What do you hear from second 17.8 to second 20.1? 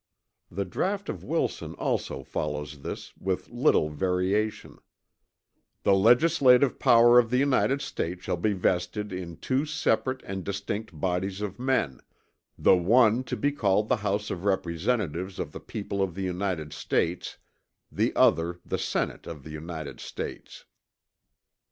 the other the Senate of the United